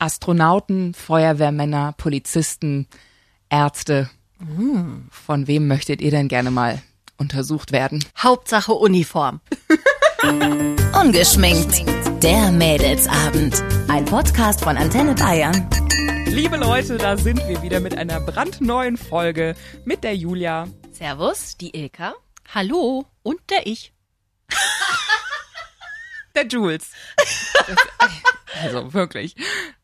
[0.00, 2.86] Astronauten, Feuerwehrmänner, Polizisten,
[3.50, 4.08] Ärzte.
[5.10, 6.80] Von wem möchtet ihr denn gerne mal
[7.18, 8.02] untersucht werden?
[8.18, 9.40] Hauptsache Uniform.
[11.00, 11.84] Ungeschminkt.
[12.22, 13.62] Der Mädelsabend.
[13.88, 15.68] Ein Podcast von Antenne Bayern.
[16.26, 19.54] Liebe Leute, da sind wir wieder mit einer brandneuen Folge
[19.84, 20.66] mit der Julia.
[20.92, 22.14] Servus, die Ilka.
[22.54, 23.92] Hallo und der ich.
[26.34, 26.90] Der Jules.
[27.66, 27.76] Das,
[28.62, 29.36] also wirklich.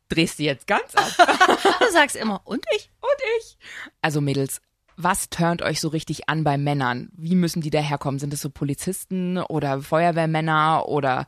[0.09, 1.11] Drehst du jetzt ganz ab.
[1.81, 2.91] Du sagst immer und ich.
[3.01, 3.59] Und ich.
[4.03, 4.61] Also Mädels,
[4.97, 7.11] was turnt euch so richtig an bei Männern?
[7.13, 8.19] Wie müssen die daherkommen?
[8.19, 11.27] Sind es so Polizisten oder Feuerwehrmänner oder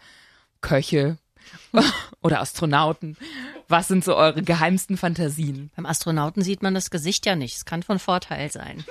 [0.60, 1.18] Köche
[2.22, 3.16] oder Astronauten?
[3.68, 5.70] Was sind so eure geheimsten Fantasien?
[5.76, 7.56] Beim Astronauten sieht man das Gesicht ja nicht.
[7.56, 8.84] Es kann von Vorteil sein.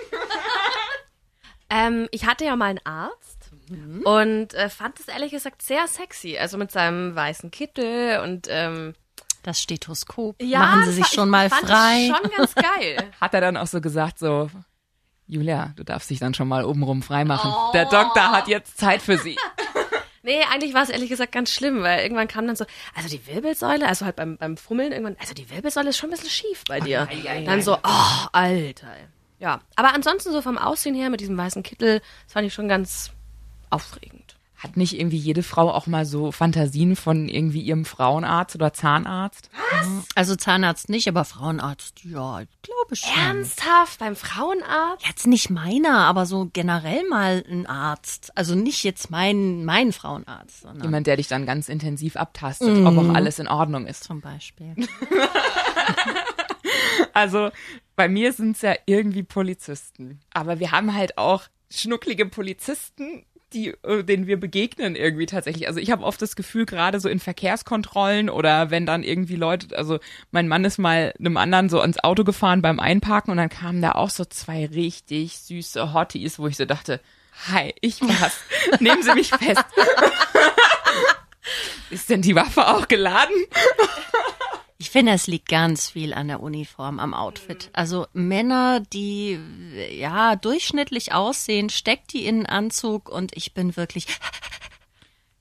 [1.70, 3.52] Ähm, ich hatte ja mal einen Arzt
[4.06, 6.38] und äh, fand es ehrlich gesagt sehr sexy.
[6.38, 8.94] Also mit seinem weißen Kittel und ähm,
[9.48, 10.36] Das Stethoskop.
[10.42, 12.12] ja, Machen Sie das sich schon mal frei.
[12.14, 12.98] Schon ganz geil.
[13.22, 14.50] Hat er dann auch so gesagt, so,
[15.26, 17.54] Julia, du darfst dich dann schon mal obenrum freimachen.
[17.74, 19.38] Der Doktor hat jetzt Zeit für sie.
[20.24, 23.26] Nee, eigentlich war es ehrlich gesagt ganz schlimm, weil irgendwann kam dann so, also die
[23.28, 26.66] Wirbelsäule, also halt beim, beim Fummeln irgendwann, also die Wirbelsäule ist schon ein bisschen schief
[26.68, 27.08] bei dir.
[27.46, 28.90] dann so, oh, Alter.
[29.40, 32.68] Ja, aber ansonsten so vom Aussehen her mit diesem weißen Kittel, das fand ich schon
[32.68, 33.12] ganz
[33.70, 34.27] aufregend.
[34.58, 39.50] Hat nicht irgendwie jede Frau auch mal so Fantasien von irgendwie ihrem Frauenarzt oder Zahnarzt?
[40.16, 43.12] Also Zahnarzt nicht, aber Frauenarzt, ja, ich glaube schon.
[43.16, 44.00] Ernsthaft?
[44.00, 45.06] Beim Frauenarzt?
[45.06, 48.32] Jetzt nicht meiner, aber so generell mal ein Arzt.
[48.36, 52.98] Also nicht jetzt mein, mein Frauenarzt, sondern Jemand, der dich dann ganz intensiv abtastet, ob
[52.98, 54.04] auch alles in Ordnung ist.
[54.04, 54.76] zum Beispiel.
[57.14, 57.50] Also
[57.96, 60.20] bei mir sind es ja irgendwie Polizisten.
[60.34, 65.68] Aber wir haben halt auch schnucklige Polizisten, die, äh, denen wir begegnen irgendwie tatsächlich.
[65.68, 69.78] Also ich habe oft das Gefühl, gerade so in Verkehrskontrollen oder wenn dann irgendwie Leute,
[69.78, 70.00] also
[70.32, 73.82] mein Mann ist mal einem anderen so ans Auto gefahren beim Einparken und dann kamen
[73.82, 77.00] da auch so zwei richtig süße Hotties, wo ich so dachte,
[77.48, 78.40] hi, ich war's.
[78.80, 79.64] Nehmen Sie mich fest.
[81.90, 83.36] Ist denn die Waffe auch geladen?
[84.88, 87.70] Ich finde, es liegt ganz viel an der Uniform, am Outfit.
[87.74, 89.38] Also Männer, die
[89.92, 94.08] ja durchschnittlich aussehen, steckt die in einen Anzug und ich bin wirklich.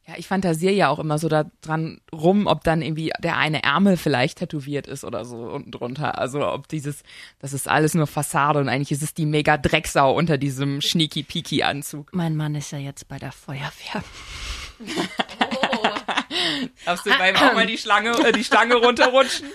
[0.05, 3.62] Ja, ich fantasiere ja auch immer so da dran rum, ob dann irgendwie der eine
[3.62, 6.19] Ärmel vielleicht tätowiert ist oder so unten drunter.
[6.19, 7.05] Also ob dieses,
[7.39, 12.13] das ist alles nur Fassade und eigentlich ist es die mega Drecksau unter diesem Schnieki-Piki-Anzug.
[12.13, 14.03] Mein Mann ist ja jetzt bei der Feuerwehr.
[16.84, 19.49] Darfst du beim auch mal die Schlange, äh, die Stange runterrutschen?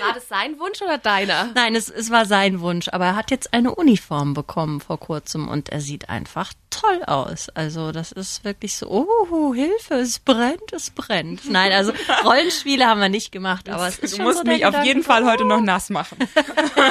[0.00, 1.52] War das sein Wunsch oder deiner?
[1.54, 5.48] Nein, es, es war sein Wunsch, aber er hat jetzt eine Uniform bekommen vor kurzem
[5.48, 7.48] und er sieht einfach toll aus.
[7.50, 11.50] Also das ist wirklich so, oh, Hilfe, es brennt, es brennt.
[11.50, 11.92] Nein, also
[12.24, 15.02] Rollenspiele haben wir nicht gemacht, aber es ist Du schon musst so mich auf jeden
[15.02, 16.18] Fall heute noch nass machen.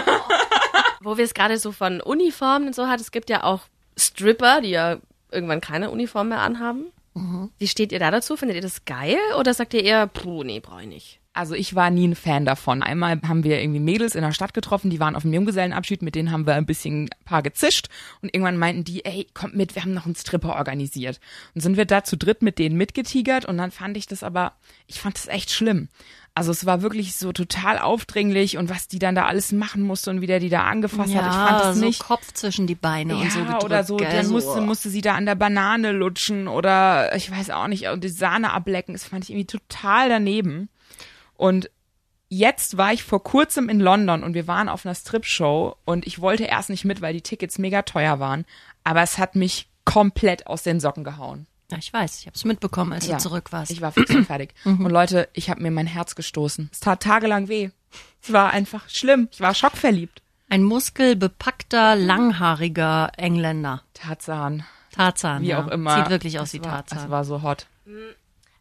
[1.02, 3.62] Wo wir es gerade so von Uniformen und so hat, es gibt ja auch
[3.98, 4.98] Stripper, die ja
[5.32, 6.86] irgendwann keine Uniform mehr anhaben.
[7.58, 8.36] Wie steht ihr da dazu?
[8.36, 11.20] Findet ihr das geil oder sagt ihr eher, puh, nee, brauch ich nicht?
[11.36, 12.82] Also ich war nie ein Fan davon.
[12.82, 16.16] Einmal haben wir irgendwie Mädels in der Stadt getroffen, die waren auf dem Junggesellenabschied, mit
[16.16, 17.90] denen haben wir ein bisschen ein paar gezischt
[18.22, 21.20] und irgendwann meinten die, ey, kommt mit, wir haben noch einen Stripper organisiert.
[21.54, 24.54] Und sind wir da zu dritt mit denen mitgetigert und dann fand ich das aber,
[24.88, 25.90] ich fand das echt schlimm.
[26.36, 30.12] Also es war wirklich so total aufdringlich und was die dann da alles machen musste
[30.12, 32.00] und wie der die da angefasst ja, hat, ich fand das so nicht.
[32.00, 33.64] Kopf zwischen die Beine und so gedrückt.
[33.66, 37.50] oder so, gell, dann musste, musste sie da an der Banane lutschen oder ich weiß
[37.50, 38.94] auch nicht, und die Sahne ablecken.
[38.94, 40.70] Das fand ich irgendwie total daneben.
[41.36, 41.70] Und
[42.30, 46.20] jetzt war ich vor kurzem in London und wir waren auf einer Strip-Show und ich
[46.20, 48.46] wollte erst nicht mit, weil die Tickets mega teuer waren.
[48.84, 51.48] Aber es hat mich komplett aus den Socken gehauen.
[51.72, 53.72] Ja, ich weiß, ich habe es mitbekommen, als Ja, du zurück warst.
[53.72, 54.54] Ich war fix und fertig.
[54.66, 56.70] Und Leute, ich habe mir mein Herz gestoßen.
[56.72, 57.72] Es tat tagelang weh.
[58.22, 59.30] Es war einfach schlimm.
[59.32, 60.22] Ich war schockverliebt.
[60.48, 63.82] Ein muskelbepackter, langhaariger Engländer.
[63.96, 64.64] Tarzan.
[64.92, 65.42] Tarzan.
[65.42, 65.64] Wie ja.
[65.64, 65.96] auch immer.
[65.98, 67.00] Sieht wirklich aus Es wie war, Tarzan.
[67.00, 67.66] Es war so hot.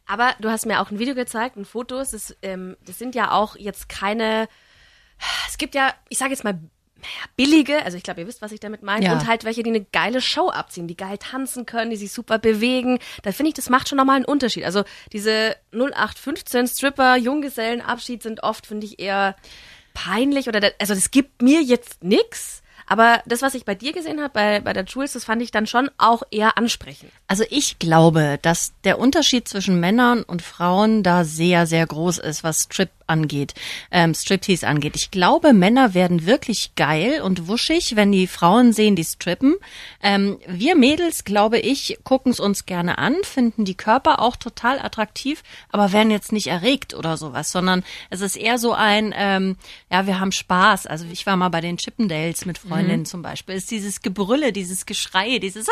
[0.07, 2.11] Aber du hast mir auch ein Video gezeigt, ein Fotos.
[2.11, 4.47] Das, ähm, das sind ja auch jetzt keine.
[5.47, 6.59] Es gibt ja, ich sage jetzt mal
[7.35, 9.13] billige, also ich glaube, ihr wisst, was ich damit meine, Ja.
[9.13, 12.39] und halt welche, die eine geile Show abziehen, die geil tanzen können, die sich super
[12.39, 12.99] bewegen.
[13.23, 14.63] Da finde ich, das macht schon nochmal einen Unterschied.
[14.65, 19.35] Also diese 0815 Stripper, Junggesellenabschied sind oft, finde ich, eher
[19.93, 22.61] peinlich oder, also das gibt mir jetzt nix.
[22.87, 25.51] Aber das, was ich bei dir gesehen habe, bei, bei der Jules, das fand ich
[25.51, 27.11] dann schon auch eher ansprechend.
[27.27, 32.43] Also ich glaube, dass der Unterschied zwischen Männern und Frauen da sehr, sehr groß ist,
[32.43, 32.67] was
[33.07, 33.53] angeht,
[33.91, 34.95] ähm, Striptease angeht.
[34.95, 39.55] Ich glaube, Männer werden wirklich geil und wuschig, wenn die Frauen sehen, die strippen.
[40.01, 44.79] Ähm, wir Mädels, glaube ich, gucken es uns gerne an, finden die Körper auch total
[44.79, 49.57] attraktiv, aber werden jetzt nicht erregt oder sowas, sondern es ist eher so ein, ähm,
[49.91, 50.87] ja, wir haben Spaß.
[50.87, 53.05] Also ich war mal bei den Chippendales mit Freundinnen Mhm.
[53.05, 53.55] zum Beispiel.
[53.55, 55.67] Ist dieses Gebrülle, dieses Geschrei, dieses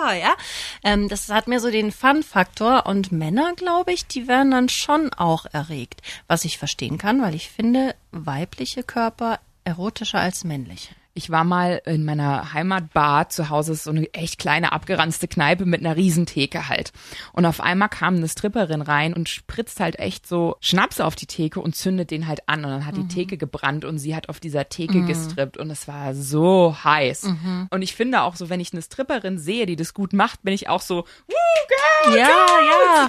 [0.00, 0.34] ah, ja,
[0.82, 2.86] ähm, das hat mir so den Fun-Faktor.
[2.86, 7.36] Und Männer, glaube ich, die werden dann schon auch erregt, was ich verstehen kann, weil
[7.36, 10.92] ich finde weibliche Körper erotischer als männliche.
[11.16, 15.64] Ich war mal in meiner Heimatbar zu Hause, ist so eine echt kleine abgeranzte Kneipe
[15.64, 16.92] mit einer Riesentheke halt.
[17.32, 21.26] Und auf einmal kam eine Stripperin rein und spritzt halt echt so Schnaps auf die
[21.26, 22.64] Theke und zündet den halt an.
[22.64, 25.86] Und dann hat die Theke gebrannt und sie hat auf dieser Theke gestrippt und es
[25.86, 27.28] war so heiß.
[27.70, 30.52] Und ich finde auch so, wenn ich eine Stripperin sehe, die das gut macht, bin
[30.52, 33.08] ich auch so, Woo, girl, Ja, girl,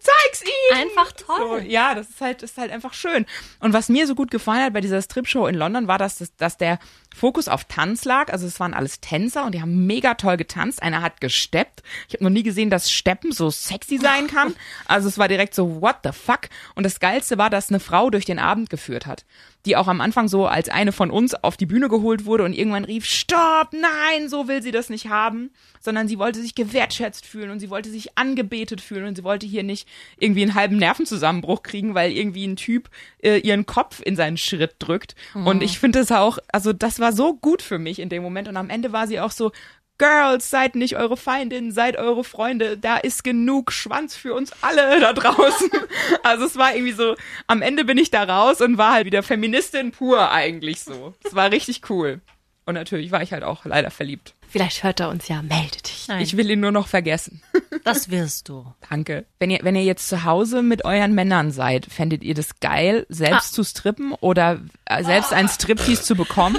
[0.00, 0.76] zeig's ihm.
[0.78, 1.62] Einfach So, toll.
[1.68, 3.24] ja, das ist halt, ist halt einfach schön.
[3.60, 6.34] Und was mir so gut gefallen hat bei dieser Strip-Show in London war, dass, das,
[6.34, 6.78] dass der
[7.16, 8.30] Fokus auf Tanz lag.
[8.30, 10.82] Also es waren alles Tänzer und die haben mega toll getanzt.
[10.82, 11.82] Einer hat gesteppt.
[12.08, 14.54] Ich habe noch nie gesehen, dass Steppen so sexy sein kann.
[14.86, 16.48] Also es war direkt so, what the fuck?
[16.74, 19.24] Und das Geilste war, dass eine Frau durch den Abend geführt hat,
[19.66, 22.52] die auch am Anfang so als eine von uns auf die Bühne geholt wurde und
[22.52, 27.26] irgendwann rief, stopp, nein, so will sie das nicht haben, sondern sie wollte sich gewertschätzt
[27.26, 30.76] fühlen und sie wollte sich angebetet fühlen und sie wollte hier nicht irgendwie einen halben
[30.76, 32.88] Nervenzusammenbruch kriegen, weil irgendwie ein Typ
[33.22, 35.14] äh, ihren Kopf in seinen Schritt drückt.
[35.34, 38.48] Und ich finde es auch, also das war so gut für mich in dem Moment
[38.48, 39.52] und am Ende war sie auch so,
[39.98, 42.76] Girls, seid nicht eure Feindin, seid eure Freunde.
[42.76, 45.70] Da ist genug Schwanz für uns alle da draußen.
[46.22, 47.14] Also es war irgendwie so,
[47.46, 51.14] am Ende bin ich da raus und war halt wieder Feministin pur eigentlich so.
[51.22, 52.20] Es war richtig cool.
[52.64, 54.34] Und natürlich war ich halt auch leider verliebt.
[54.48, 56.06] Vielleicht hört er uns ja, melde dich.
[56.08, 57.42] Nein, Ich will ihn nur noch vergessen.
[57.84, 58.66] das wirst du.
[58.88, 59.24] Danke.
[59.38, 63.06] Wenn ihr, wenn ihr jetzt zu Hause mit euren Männern seid, fändet ihr das geil,
[63.08, 66.56] selbst zu strippen oder äh, selbst ein Striptease zu bekommen?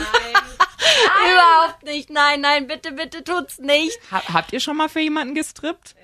[1.34, 2.10] Überhaupt nicht.
[2.10, 3.98] Nein, nein, bitte, bitte tut's nicht.
[4.12, 5.96] Ha habt ihr schon mal für jemanden gestrippt?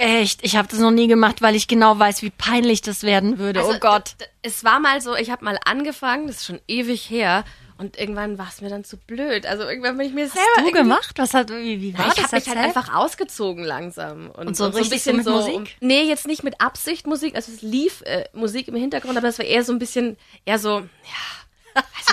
[0.00, 3.38] Echt, ich habe das noch nie gemacht, weil ich genau weiß, wie peinlich das werden
[3.38, 3.60] würde.
[3.60, 4.14] Also, oh Gott.
[4.42, 7.44] Es war mal so, ich habe mal angefangen, das ist schon ewig her,
[7.78, 9.46] und irgendwann war es mir dann zu blöd.
[9.46, 11.14] Also irgendwann bin ich mir selber Hast du gemacht?
[11.16, 12.24] Was hat, wie, wie war Ja, ich das?
[12.24, 14.30] habe mich halt einfach ausgezogen langsam.
[14.30, 15.54] Und, Und so und richtig so mit Musik?
[15.54, 17.36] Um, nee, jetzt nicht mit Absicht Musik.
[17.36, 20.58] Also es lief äh, Musik im Hintergrund, aber es war eher so ein bisschen, eher
[20.58, 20.86] so, ja,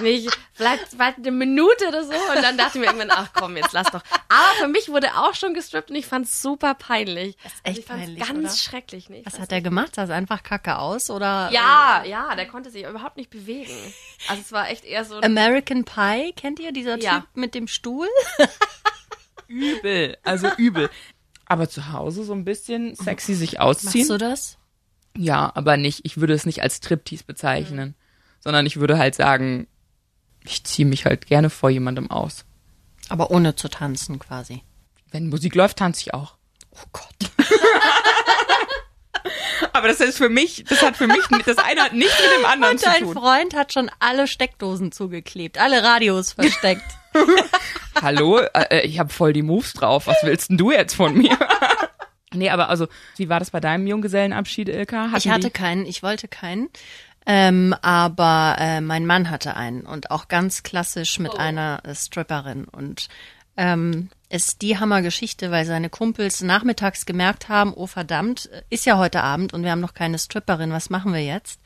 [0.01, 2.11] weiß ich nicht, vielleicht, vielleicht eine Minute oder so.
[2.13, 4.01] Und dann dachte ich mir irgendwann, ach komm, jetzt lass doch.
[4.29, 7.37] Aber für mich wurde auch schon gestrippt und ich fand es super peinlich.
[7.43, 8.57] Das ist echt ich fand's peinlich, ganz oder?
[8.57, 9.09] schrecklich.
[9.09, 9.95] Nee, ich Was fand's hat er gemacht?
[9.95, 11.49] Sah es einfach kacke aus oder?
[11.51, 13.73] Ja, ja, der konnte sich überhaupt nicht bewegen.
[14.27, 15.19] Also es war echt eher so.
[15.21, 17.19] American Pie, kennt ihr dieser Ja.
[17.21, 18.07] Typ mit dem Stuhl?
[19.47, 20.89] Übel, also übel.
[21.45, 24.07] Aber zu Hause so ein bisschen sexy sich Machst ausziehen.
[24.07, 24.57] du das?
[25.15, 27.95] Ja, aber nicht, ich würde es nicht als Striptease bezeichnen,
[28.39, 29.67] sondern ich würde halt sagen,
[30.45, 32.45] ich ziehe mich halt gerne vor jemandem aus.
[33.09, 34.63] Aber ohne zu tanzen quasi.
[35.11, 36.35] Wenn Musik läuft, tanze ich auch.
[36.71, 37.31] Oh Gott.
[39.73, 42.45] Aber das ist für mich, das hat für mich, das eine hat nichts mit dem
[42.45, 43.13] anderen Und zu dein tun.
[43.13, 46.83] Freund hat schon alle Steckdosen zugeklebt, alle Radios versteckt.
[48.01, 50.07] Hallo, äh, ich habe voll die Moves drauf.
[50.07, 51.37] Was willst denn du jetzt von mir?
[52.33, 52.87] nee, aber also,
[53.17, 55.05] wie war das bei deinem Junggesellenabschied, Ilka?
[55.11, 56.69] Hatten Ich hatte die- keinen, ich wollte keinen.
[57.25, 62.65] Ähm, aber äh, mein Mann hatte einen und auch ganz klassisch mit einer äh, Stripperin.
[62.65, 63.07] Und
[63.57, 69.23] ähm, ist die Hammergeschichte, weil seine Kumpels nachmittags gemerkt haben, oh verdammt, ist ja heute
[69.23, 71.59] Abend und wir haben noch keine Stripperin, was machen wir jetzt?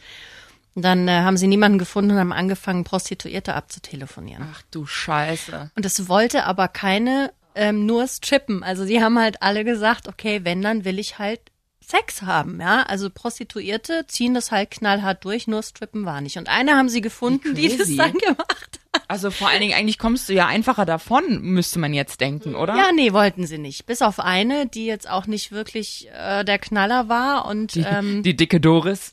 [0.75, 4.47] Und dann äh, haben sie niemanden gefunden und haben angefangen, Prostituierte abzutelefonieren.
[4.53, 5.71] Ach du Scheiße.
[5.75, 8.63] Und es wollte aber keine ähm, nur strippen.
[8.63, 11.41] Also sie haben halt alle gesagt, okay, wenn, dann will ich halt
[11.89, 12.83] Sex haben, ja.
[12.83, 16.37] Also Prostituierte ziehen das halt knallhart durch, nur strippen war nicht.
[16.37, 19.01] Und eine haben sie gefunden, die das dann gemacht hat.
[19.07, 22.75] Also vor allen Dingen, eigentlich kommst du ja einfacher davon, müsste man jetzt denken, oder?
[22.75, 23.87] Ja, nee, wollten sie nicht.
[23.87, 28.21] Bis auf eine, die jetzt auch nicht wirklich äh, der Knaller war und Die, ähm,
[28.21, 29.11] die dicke Doris.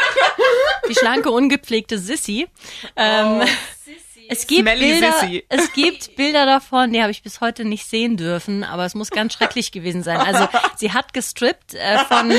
[0.88, 2.48] die schlanke, ungepflegte Sissy.
[2.96, 3.42] Ähm,
[4.30, 5.44] Es gibt Smelly Bilder, Sissy.
[5.48, 9.10] es gibt Bilder davon, die habe ich bis heute nicht sehen dürfen, aber es muss
[9.10, 10.18] ganz schrecklich gewesen sein.
[10.18, 12.32] Also sie hat gestrippt äh, von,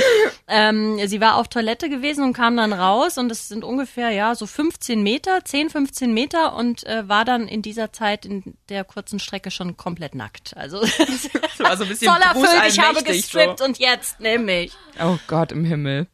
[0.48, 4.36] ähm, sie war auf Toilette gewesen und kam dann raus und es sind ungefähr ja
[4.36, 8.86] so 15 Meter, 10, 15 Meter und äh, war dann in dieser Zeit in der
[8.86, 10.56] kurzen Strecke schon komplett nackt.
[10.56, 10.80] Also
[11.42, 13.66] Das war so ein bisschen voll erfüllt, ich habe gestrippt so.
[13.66, 14.72] und jetzt nehme ich.
[15.04, 16.08] Oh Gott im Himmel.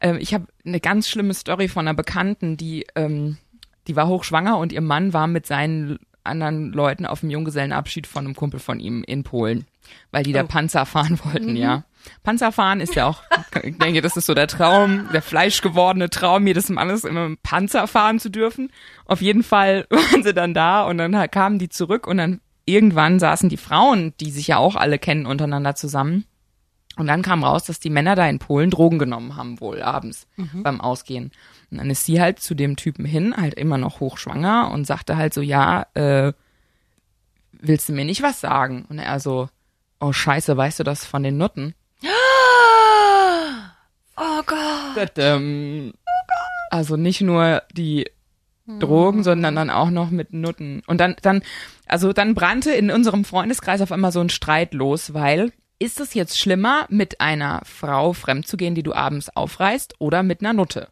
[0.00, 3.38] Ähm, ich habe eine ganz schlimme Story von einer Bekannten, die, ähm,
[3.86, 8.24] die war hochschwanger und ihr Mann war mit seinen anderen Leuten auf dem Junggesellenabschied von
[8.24, 9.66] einem Kumpel von ihm in Polen,
[10.10, 11.84] weil die da Panzer fahren wollten, ja.
[12.22, 13.22] Panzerfahren ist ja auch,
[13.62, 17.86] ich denke, das ist so der Traum, der fleischgewordene Traum jedes Mannes, immer dem Panzer
[17.86, 18.70] fahren zu dürfen.
[19.06, 23.18] Auf jeden Fall waren sie dann da und dann kamen die zurück und dann irgendwann
[23.18, 26.24] saßen die Frauen, die sich ja auch alle kennen, untereinander zusammen.
[26.96, 30.26] Und dann kam raus, dass die Männer da in Polen Drogen genommen haben, wohl abends
[30.62, 31.32] beim Ausgehen.
[31.70, 35.16] Und dann ist sie halt zu dem Typen hin, halt immer noch hochschwanger und sagte
[35.16, 36.32] halt so, ja, äh,
[37.52, 38.84] willst du mir nicht was sagen?
[38.88, 39.48] Und er so,
[40.00, 41.74] oh scheiße, weißt du das von den Nutten?
[44.14, 44.94] Oh Gott.
[44.94, 45.94] Tadam.
[46.70, 48.10] Also nicht nur die
[48.66, 50.82] Drogen, sondern dann auch noch mit Nutten.
[50.86, 51.42] Und dann, dann,
[51.86, 55.50] also dann brannte in unserem Freundeskreis auf einmal so ein Streit los, weil
[55.82, 60.52] ist es jetzt schlimmer, mit einer Frau fremdzugehen, die du abends aufreißt, oder mit einer
[60.52, 60.88] Nutte?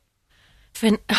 [0.72, 1.14] Find, oh,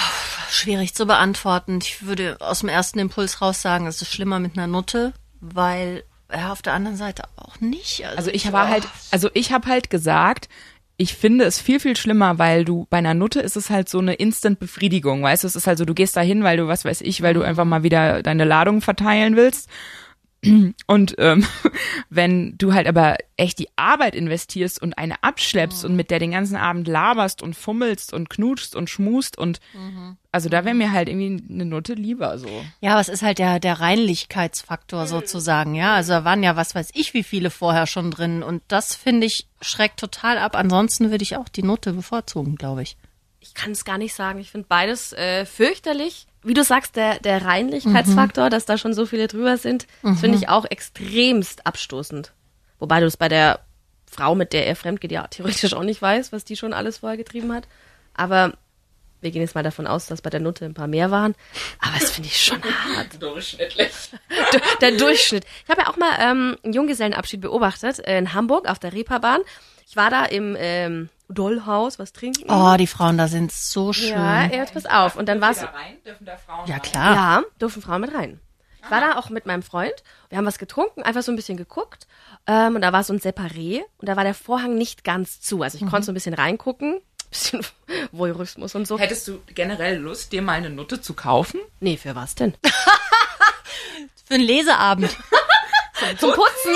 [0.49, 1.79] schwierig zu beantworten.
[1.81, 6.03] Ich würde aus dem ersten Impuls raus sagen, es ist schlimmer mit einer Nutte, weil
[6.31, 8.05] ja, auf der anderen Seite auch nicht.
[8.05, 10.49] Also ich war halt, also ich habe halt gesagt,
[10.97, 13.99] ich finde es viel, viel schlimmer, weil du bei einer Nutte ist es halt so
[13.99, 16.85] eine Instant-Befriedigung, weißt du, es ist halt so, du gehst da hin, weil du, was
[16.85, 19.69] weiß ich, weil du einfach mal wieder deine Ladung verteilen willst.
[20.87, 21.45] Und ähm,
[22.09, 26.31] wenn du halt aber echt die Arbeit investierst und eine abschleppst und mit der den
[26.31, 29.59] ganzen Abend laberst und fummelst und knutschst und schmust und
[30.31, 32.47] also da wäre mir halt irgendwie eine Nutte lieber so.
[32.79, 35.93] Ja, es ist halt der, der Reinlichkeitsfaktor sozusagen, ja.
[35.95, 39.27] Also da waren ja was weiß ich wie viele vorher schon drin und das finde
[39.27, 40.55] ich schreckt total ab.
[40.55, 42.97] Ansonsten würde ich auch die Note bevorzugen, glaube ich.
[43.41, 44.39] Ich kann es gar nicht sagen.
[44.39, 46.27] Ich finde beides äh, fürchterlich.
[46.43, 50.37] Wie du sagst, der, der Reinlichkeitsfaktor, dass da schon so viele drüber sind, das finde
[50.37, 52.33] ich auch extremst abstoßend.
[52.79, 53.59] Wobei du es bei der
[54.09, 56.99] Frau, mit der er fremd geht, ja theoretisch auch nicht weiß, was die schon alles
[56.99, 57.67] vorher getrieben hat.
[58.13, 58.53] Aber
[59.21, 61.35] wir gehen jetzt mal davon aus, dass bei der Nutte ein paar mehr waren.
[61.79, 63.07] Aber das finde ich schon hart.
[63.21, 63.91] Durchschnittlich.
[64.81, 65.45] Der Durchschnitt.
[65.63, 69.41] Ich habe ja auch mal ähm, einen Junggesellenabschied beobachtet äh, in Hamburg auf der Reeperbahn.
[69.87, 72.49] Ich war da im ähm, Dollhaus, was trinken.
[72.49, 74.09] Oh, die Frauen da sind so schön.
[74.09, 75.15] ja, jetzt pass auf.
[75.15, 75.65] Und dann war es.
[76.05, 76.27] Dürfen
[76.65, 77.15] Ja, klar.
[77.15, 78.39] Ja, durften Frauen mit rein.
[78.83, 79.93] Ich war da auch mit meinem Freund.
[80.29, 82.07] Wir haben was getrunken, einfach so ein bisschen geguckt.
[82.47, 85.61] Ähm, und da war so ein Separé und da war der Vorhang nicht ganz zu.
[85.61, 86.99] Also ich konnte so ein bisschen reingucken.
[87.31, 87.65] Bisschen
[88.11, 88.99] Voyeurismus und so.
[88.99, 91.61] Hättest du generell Lust, dir mal eine Nutte zu kaufen?
[91.79, 92.55] Nee, für was denn?
[94.25, 95.09] Für einen Leseabend.
[96.19, 96.75] Zum Putzen.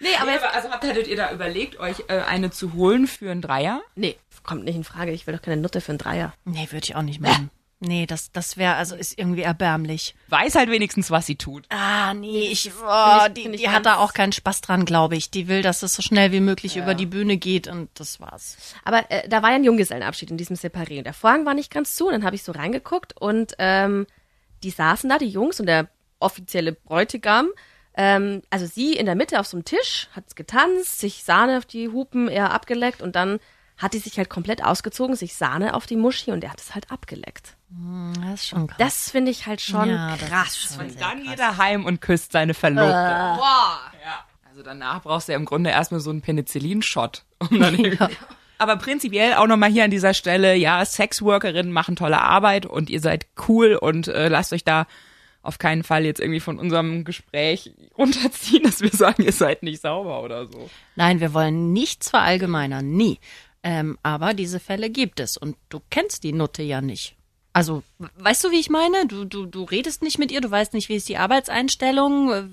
[0.00, 3.06] Nee, aber Nee, aber also habt, hättet ihr da überlegt, euch äh, eine zu holen
[3.06, 3.80] für einen Dreier?
[3.94, 5.10] nee, kommt nicht in Frage.
[5.12, 6.32] Ich will doch keine Nutte für einen Dreier.
[6.46, 7.50] Nee, würde ich auch nicht machen.
[7.80, 10.14] Nee, das, das wäre, also ist irgendwie erbärmlich.
[10.28, 11.64] Weiß halt wenigstens, was sie tut.
[11.68, 15.30] Ah, nee, ich, oh, ich- die, die hat da auch keinen Spaß dran, glaube ich.
[15.30, 18.56] Die will, dass es so schnell wie möglich über die Bühne geht und das war's.
[18.84, 20.98] Aber äh, da war ja ein Junggesellenabschied in diesem Separé.
[20.98, 22.06] Und der Vorhang war nicht ganz zu.
[22.06, 24.06] Und dann habe ich so reingeguckt und ähm,
[24.64, 25.88] die saßen da, die Jungs und der
[26.20, 27.48] offizielle Bräutigam.
[28.00, 31.66] Ähm, also sie in der Mitte auf so einem Tisch, hat getanzt, sich Sahne auf
[31.66, 33.40] die Hupen eher abgeleckt und dann
[33.76, 36.74] hat die sich halt komplett ausgezogen, sich Sahne auf die Muschi und er hat es
[36.74, 37.56] halt abgeleckt.
[38.22, 38.76] Das ist schon krass.
[38.78, 40.56] Das finde ich halt schon Ja, krass.
[40.56, 42.86] schon Und dann geht er heim und küsst seine Verlobte.
[42.92, 43.80] Boah.
[44.04, 44.24] Ja.
[44.48, 47.24] Also danach brauchst du ja im Grunde erstmal so einen Penicillin-Shot.
[47.50, 47.76] Um dann
[48.58, 53.00] Aber prinzipiell auch nochmal hier an dieser Stelle, ja, Sexworkerinnen machen tolle Arbeit und ihr
[53.00, 54.86] seid cool und äh, lasst euch da
[55.48, 59.80] auf keinen Fall jetzt irgendwie von unserem Gespräch runterziehen, dass wir sagen, ihr seid nicht
[59.82, 60.68] sauber oder so.
[60.94, 63.18] Nein, wir wollen nichts verallgemeinern, nie.
[63.62, 67.16] Ähm, aber diese Fälle gibt es und du kennst die Nutte ja nicht.
[67.54, 69.06] Also, we- weißt du, wie ich meine?
[69.06, 72.50] Du, du, du redest nicht mit ihr, du weißt nicht, wie ist die Arbeitseinstellung,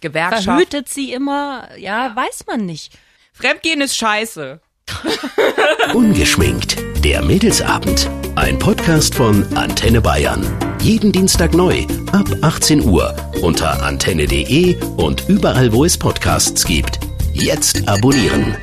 [0.00, 0.44] Gewerkschaft.
[0.44, 2.92] verhütet sie immer, ja, weiß man nicht.
[3.32, 4.60] Fremdgehen ist scheiße.
[5.94, 6.76] Ungeschminkt.
[7.04, 8.10] Der Mädelsabend.
[8.34, 10.44] Ein Podcast von Antenne Bayern.
[10.84, 16.98] Jeden Dienstag neu ab 18 Uhr unter antenne.de und überall, wo es Podcasts gibt.
[17.32, 18.54] Jetzt abonnieren.